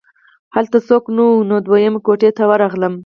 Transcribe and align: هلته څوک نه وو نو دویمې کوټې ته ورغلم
هلته 0.55 0.77
څوک 0.87 1.03
نه 1.15 1.23
وو 1.27 1.47
نو 1.49 1.55
دویمې 1.67 1.99
کوټې 2.05 2.29
ته 2.37 2.43
ورغلم 2.51 2.93